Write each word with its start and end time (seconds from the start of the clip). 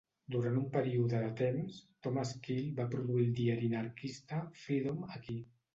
Durant 0.35 0.55
un 0.61 0.63
període 0.75 1.19
de 1.25 1.27
temps, 1.41 1.77
Thomas 2.07 2.33
Keell 2.49 2.75
va 2.81 2.89
produir 2.97 3.29
el 3.29 3.33
diari 3.43 3.73
anarquista 3.75 4.45
"Freedom" 4.65 5.09
aquí. 5.21 5.43